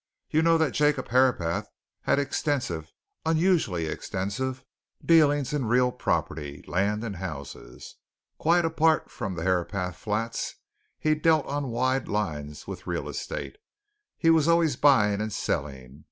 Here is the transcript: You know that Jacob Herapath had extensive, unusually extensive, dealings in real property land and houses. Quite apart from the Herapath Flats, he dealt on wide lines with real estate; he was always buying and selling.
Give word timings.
You 0.31 0.41
know 0.41 0.57
that 0.57 0.71
Jacob 0.71 1.09
Herapath 1.09 1.67
had 2.05 2.17
extensive, 2.17 2.91
unusually 3.23 3.85
extensive, 3.85 4.65
dealings 5.05 5.53
in 5.53 5.65
real 5.65 5.91
property 5.91 6.63
land 6.67 7.03
and 7.03 7.17
houses. 7.17 7.97
Quite 8.39 8.65
apart 8.65 9.11
from 9.11 9.35
the 9.35 9.43
Herapath 9.43 9.95
Flats, 9.95 10.55
he 10.97 11.13
dealt 11.13 11.45
on 11.45 11.69
wide 11.69 12.07
lines 12.07 12.65
with 12.65 12.87
real 12.87 13.07
estate; 13.07 13.59
he 14.17 14.31
was 14.31 14.47
always 14.47 14.75
buying 14.75 15.21
and 15.21 15.31
selling. 15.31 15.99